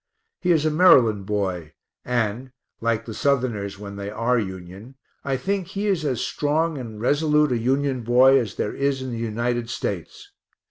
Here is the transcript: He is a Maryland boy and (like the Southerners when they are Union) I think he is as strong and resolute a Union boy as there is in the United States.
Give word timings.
He 0.39 0.51
is 0.51 0.65
a 0.65 0.71
Maryland 0.71 1.27
boy 1.27 1.73
and 2.03 2.49
(like 2.79 3.05
the 3.05 3.13
Southerners 3.13 3.77
when 3.77 3.97
they 3.97 4.09
are 4.09 4.39
Union) 4.39 4.95
I 5.23 5.37
think 5.37 5.67
he 5.67 5.85
is 5.85 6.03
as 6.03 6.21
strong 6.21 6.79
and 6.79 6.99
resolute 6.99 7.51
a 7.51 7.57
Union 7.59 8.01
boy 8.01 8.39
as 8.39 8.55
there 8.55 8.73
is 8.73 9.03
in 9.03 9.11
the 9.11 9.17
United 9.19 9.69
States. 9.69 10.31